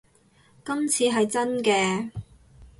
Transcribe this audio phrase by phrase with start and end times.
[0.65, 2.09] 今次係真嘅